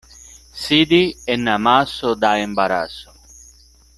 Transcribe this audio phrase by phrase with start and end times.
[0.61, 1.01] Sidi
[1.35, 3.13] en amaso da embaraso.